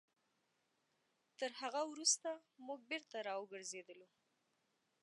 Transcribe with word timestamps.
تر 1.39 1.51
هغه 1.61 1.81
وروسته 1.91 2.29
موږ 2.67 2.79
بېرته 2.89 3.17
راوګرځېدلو. 3.27 4.07